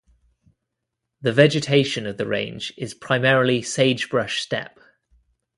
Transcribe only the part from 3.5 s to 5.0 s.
sagebrush steppe.